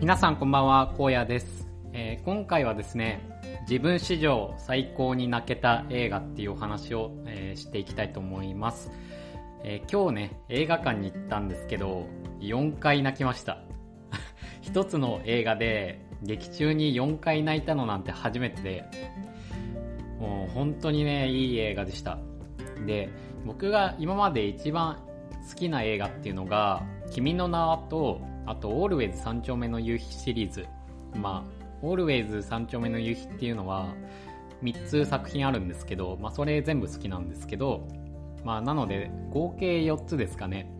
[0.00, 3.20] 皆さんこんばんは、荒野です、えー、今回はですね、
[3.68, 8.92] 自分史上最高に泣けた映画っていうお話を、えー、していきたいと思います、
[9.64, 12.06] えー、今日ね、映画館に行ったんですけど、
[12.38, 13.58] 4回泣きました。
[14.62, 18.84] 一つの映画で劇中に4回泣いたのなんて初めてで、
[20.20, 22.18] もう本当にね、いい映画でした。
[22.86, 23.08] で、
[23.44, 24.98] 僕が今まで一番
[25.50, 30.66] 好きな映画っていうのが、君の名はと、あと、オールウェイズ三丁目の夕日シリーズ。
[31.14, 33.94] まあ、オールウェイズ三丁目の夕日っていうのは、
[34.62, 37.86] 3つ作品あるんですけど、まあ、それ全部好きなんですけど、
[38.44, 40.72] まあ、なので、合計4つですかね。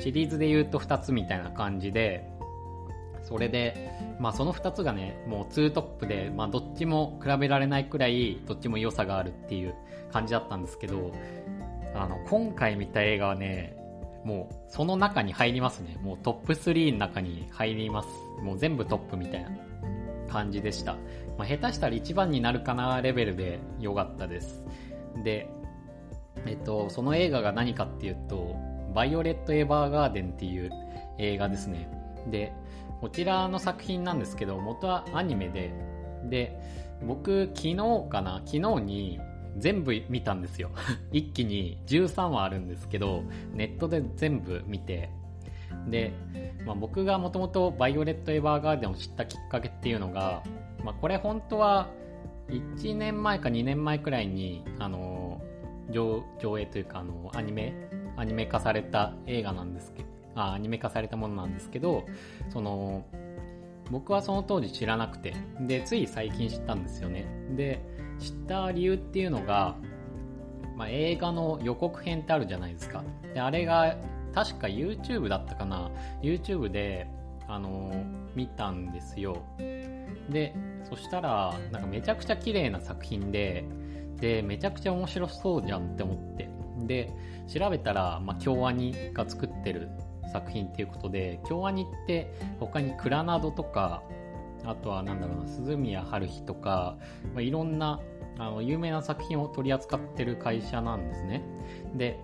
[0.00, 2.30] シリーズで言うと2つみたいな感じで、
[3.24, 9.74] それで、まあ、その2つがね、もう2トップで、まあ、どっちも比べられないくらい、どっちも良さがあるっていう
[10.12, 11.12] 感じだったんですけど、
[11.96, 13.81] あの、今回見た映画はね、
[14.24, 15.98] もうその中に入りますね。
[16.02, 18.08] もうトップ3の中に入ります。
[18.42, 19.50] もう全部トップみたいな
[20.28, 20.96] 感じでした。
[21.36, 24.64] まあ、下手したら1番になるかなレベルで良かったです。
[25.24, 25.48] で、
[26.46, 28.56] えっと、その映画が何かっていうと、
[28.94, 30.70] バイオレット・エヴァーガーデンっていう
[31.18, 31.88] 映画ですね。
[32.30, 32.52] で、
[33.00, 35.72] こちらの作品なんですけど、元はアニメで、
[36.24, 36.58] で、
[37.04, 37.76] 僕、昨日
[38.08, 38.42] かな？
[38.44, 39.20] 昨日に
[39.58, 40.70] 全部見たんですよ。
[41.12, 45.10] 一気に13話あるんですけどネットで全部見て。
[45.88, 46.12] で、
[46.66, 50.42] まあ、僕がもともとバイオレット・エヴァーガーデンを知ったきっかけっていうのが、
[50.84, 51.88] まあ、これ本当は
[52.48, 55.40] 1年前か2年前くらいにあの
[55.90, 56.22] 上
[56.58, 57.74] 映というかあのアニメ
[58.16, 62.04] アニメ化された映画なんですけどあアニメ化されたものなんですけど
[62.50, 63.04] その
[63.92, 67.80] 僕はその当時知らなくてでつい最近知ったんですよねで
[68.22, 69.76] 知った理由っていうのが、
[70.76, 73.04] まあ、映画の予告編ってあるじゃないですか。
[73.34, 73.96] で、あれが、
[74.32, 75.90] 確か YouTube だったかな
[76.22, 77.08] ?YouTube で、
[77.48, 77.92] あの、
[78.34, 79.42] 見たんですよ。
[80.30, 80.54] で、
[80.88, 83.64] そしたら、なんかめちゃくちゃ綺麗な作品で、
[84.16, 86.48] で、めちゃくちゃ面白そうじゃんって思って。
[86.86, 87.12] で、
[87.48, 89.90] 調べたら、まあ、京アニが作ってる
[90.30, 94.02] 作品っていうことで、京アニって他にクラナドとか、
[94.64, 96.96] あとはなんだろうな、鈴宮春日とか、
[97.34, 98.00] まあ、いろんな
[98.38, 101.42] あの有名な作品を取り扱ってる会社なんですね。
[101.94, 102.18] で、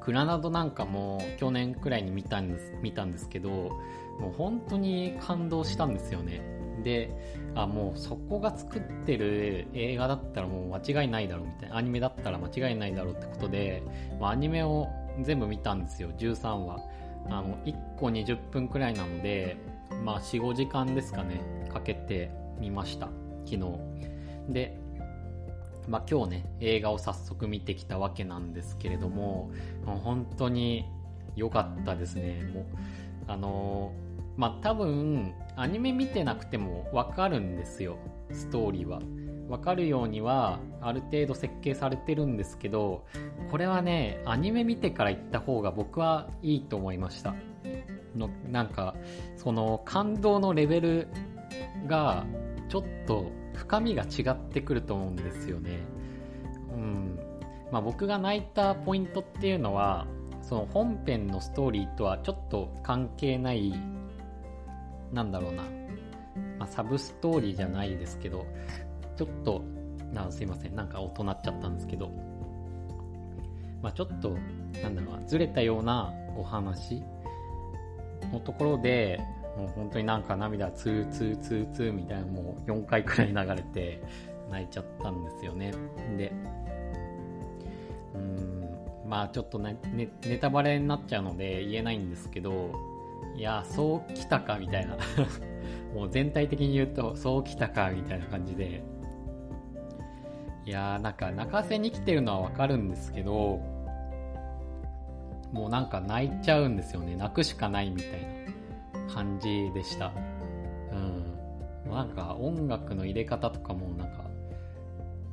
[0.00, 3.50] クラナドなんかも去年くらいに見たんです見たんですけど、
[4.18, 6.42] もう本当に感動したんですよね。
[6.82, 7.10] で、
[7.54, 13.82] あ、もうそこが作ってる映画だったらもう間違いないだろうみたいな、アニメだったら間違いないだろうってことで、
[14.18, 14.88] まあ、アニメを
[15.24, 16.80] 全部見たんですよ、13話。
[17.26, 19.56] あの、1個20分くらいなので、
[20.04, 23.08] まあ4、5時間ですかね、かけてみました、
[23.44, 23.60] 昨日。
[24.48, 24.80] で、
[25.88, 29.50] まあ、今日ね、映画を早速見てきたわけなんですけれども、
[29.84, 30.84] 本当に
[31.36, 32.42] 良かったですね。
[32.54, 32.64] もう、
[33.26, 37.96] あのー、まあ、多分、アニメ見てなくてもわかるんですよ、
[38.30, 39.00] ストーリーは。
[39.50, 43.04] わかるようには、ある程度設計されてるんですけど、
[43.50, 47.34] これはね、アニメ見てから行った方が僕はいいと思いました。
[48.14, 48.94] の、なんか、
[49.36, 51.08] その感動のレベル
[51.88, 52.24] が、
[52.68, 55.80] ちょっと深みが違ってくると思うんですよね。
[56.72, 57.18] うん。
[57.72, 60.06] まあ僕が泣いたポイントっていうのは、
[60.42, 63.74] その本編のストーリーとはちょっと関係ない、
[65.12, 65.64] なんだろうな。
[66.58, 68.46] まあ、サブストーリーじゃないですけど、
[69.20, 69.62] ちょっと、
[70.14, 70.74] なすいません。
[70.74, 72.10] なんか音鳴っちゃったんですけど、
[73.82, 74.30] まあちょっと、
[74.82, 77.02] なんだろうな、ずれたようなお話
[78.32, 79.20] のところで、
[79.58, 84.02] もう本当になんか涙ツーツーツーツーみたいなもう4回くらい流れて
[84.50, 85.74] 泣いちゃったんですよね。
[86.16, 86.32] で、
[88.14, 88.64] うん、
[89.06, 92.72] まあちょっとね、ね、ネタバレになっちゃうので言えないんですけど、
[93.36, 94.96] いや、そうきたかみたいな
[95.94, 98.82] もう全体的に言うと、そうきたかみたいな感じで、
[100.70, 103.60] いやーなんか泣かせに来てるのはわかるんですけど、
[105.52, 107.16] もうなんか泣いちゃうんですよね。
[107.16, 109.12] 泣くしかないみたいな。
[109.12, 110.12] 感じでした。
[110.92, 111.90] うん。
[111.92, 114.30] なんか音楽の入れ方とかもなんか、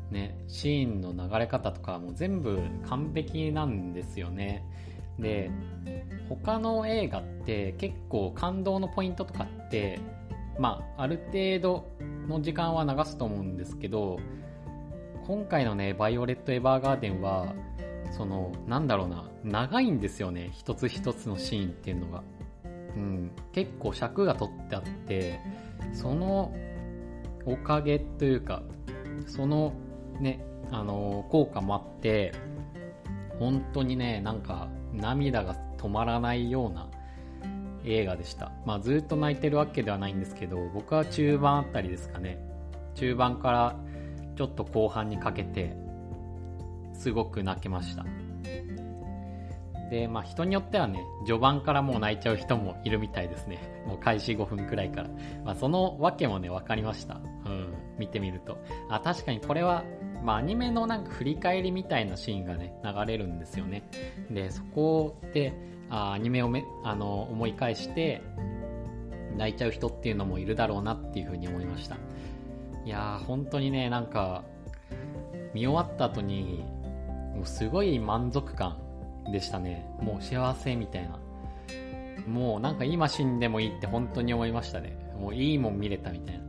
[0.09, 2.59] ね、シーンの流れ方とかも全部
[2.89, 4.65] 完璧なんですよね。
[5.19, 5.51] で、
[6.29, 9.99] 他の映画って結構感動のポイントとかって、
[10.57, 11.91] まあ、ある程度
[12.27, 14.17] の時間は流すと思うんですけど、
[15.27, 17.53] 今回のね、バイオレット・エヴァーガーデンは、
[18.11, 22.23] その、なんだろうな、長いんですよね、一つ一つのシーンっていうのが。
[22.95, 25.41] うん、結構尺が取ってあって、
[25.91, 26.55] その
[27.45, 28.63] おかげというか、
[29.25, 29.73] その
[30.21, 32.31] ね、あの、効果もあって、
[33.37, 36.87] 本当にね、なんか涙が止まらないような
[37.83, 38.53] 映画でした。
[38.65, 42.39] まあずっと泣いてるわけではないんですけど、僕は中盤あたりですかね。
[42.95, 43.75] 中盤から
[44.37, 45.75] ちょっと後半にかけて、
[46.93, 48.05] すごく泣けました。
[49.89, 53.83] で、まあ人によってはね、序盤からもう泣いちゃう人もいるみたいですね。
[53.87, 55.09] もう開始5分くらいから。
[55.43, 57.15] まあそのわけもね、わかりました。
[57.45, 58.57] うん、見てみると。
[58.89, 59.83] あ、確かにこれは、
[60.23, 63.89] まあアニメのなんか振り返りみたいなシーンがね、流れるんですよね。
[64.29, 65.53] で、そこで、
[65.89, 68.21] あアニメをめ、あの、思い返して、
[69.37, 71.97] 泣いちゃう人っていうのもいるだろうなっていうふうに思いました。
[72.87, 74.45] いやー、本当にね、なんか、
[75.53, 76.63] 見終わった後に、
[77.35, 78.77] もうすごい満足感
[79.29, 79.85] でしたね。
[79.99, 81.19] もう幸せみたいな。
[82.25, 84.97] もうなんか今死んでもいいって本当に思いましたね。
[85.19, 86.45] もういいもん見れたみたいな。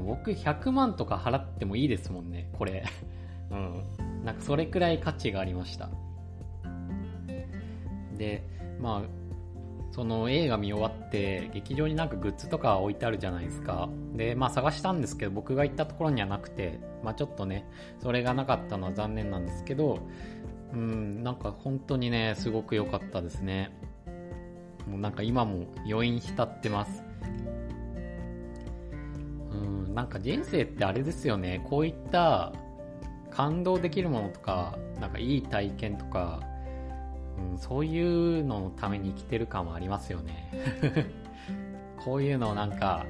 [0.00, 2.84] 僕100万とか払ってもいいですもんね、これ。
[3.50, 4.24] うん。
[4.24, 5.90] なんかそれくらい価値がありました。
[8.16, 8.44] で、
[8.80, 9.25] まあ、
[9.96, 13.88] その映画見終わって、劇場になんかグッズとか置いてあるじゃないですか。
[14.12, 17.66] で、まあ探したんですけど、僕が行ったところにはなくて、まあちょっとね、
[18.02, 20.00] それがなかったのは残念なんですけど、
[20.74, 23.70] うん、なんか本当にね、すごく良かったですね。
[24.86, 27.02] もうなんか今も余韻浸ってます。
[29.50, 31.64] うん、なんか人生ってあれですよね。
[31.70, 32.52] こういった
[33.30, 36.40] 感動できるものとか、なんかいい体験とか、
[37.38, 40.50] うん、そういうののために生きてる感はありますよね。
[42.04, 43.04] こういうのをなんか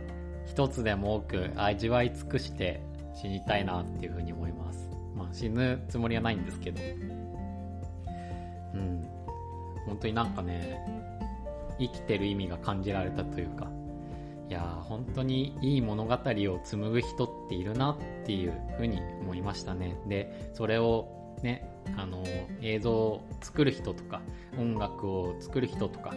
[0.46, 2.80] 一つでも多く味わい尽くして
[3.14, 4.90] 死にたいなっていうふうに思います。
[5.14, 6.80] まあ死ぬつもりはないんですけど。
[8.74, 9.08] うん。
[9.86, 10.78] 本当になんかね、
[11.78, 13.70] 生きてる意味が感じられたというか、
[14.48, 19.96] いやー本当にいい物語を紡ぐ人っているなっていうふうに思いましたね。
[20.06, 21.08] で、それを
[21.42, 22.24] ね、あの、
[22.60, 24.20] 映像を作る人とか、
[24.58, 26.14] 音楽を作る人とか、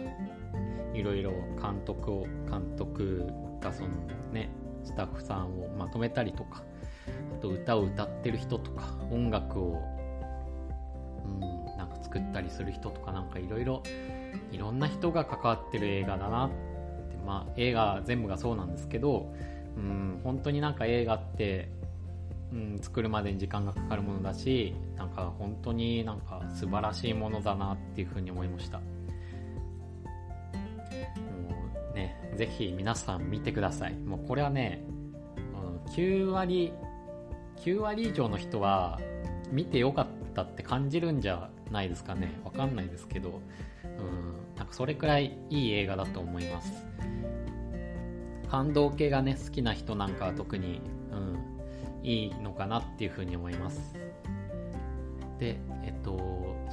[0.94, 3.26] いろいろ監督を、監督
[3.60, 3.88] がその
[4.32, 4.50] ね、
[4.84, 6.62] スタッフさんをまとめたりとか、
[7.36, 9.82] あと歌を歌ってる人とか、音楽を、
[11.24, 11.40] うん、
[11.76, 13.82] なんか作ったりする人とかなんかいろいろ、
[14.50, 19.32] いろんな人が関わってる映画だなって、まあ映画全部がそうなんですけど、
[19.76, 21.70] うん、本当になんか映画って
[22.52, 28.78] うん、作るまでに時間がかかるものだしなんか本当になんか素晴らしいものだなっていうふうに思いました。
[28.78, 28.84] も
[31.92, 33.94] うねぜひ皆さん見てください。
[33.94, 34.82] もうこれはね、
[35.86, 36.72] うん、9割
[37.58, 38.98] 9割以上の人は
[39.52, 42.40] 見てよかったって感じるんじゃないですかね。
[42.44, 43.40] わかんないですけど、
[43.84, 46.72] うん、なんかそれくらいいい映画だと思います。
[48.50, 50.80] 感動系がね好きな人なんかは特に、
[51.12, 51.38] うん、
[52.02, 53.94] いいのかなっていうふうに思います。
[55.38, 56.18] で、えっと、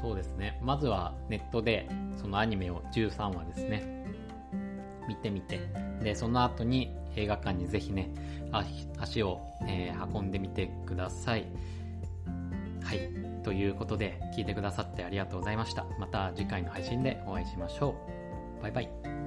[0.01, 0.59] そうですね。
[0.61, 4.05] まずはネットでそのアニメを13話ですね、
[5.07, 5.59] 見てみて、
[6.01, 8.11] で、その後に映画館にぜひね、
[8.99, 11.45] 足を、えー、運んでみてください。
[12.83, 13.09] はい。
[13.43, 15.85] ということで、聞いてくださってありがとうございました。
[15.99, 17.95] また次回の配信でお会いしましょ
[18.59, 18.61] う。
[18.61, 19.26] バイバイ。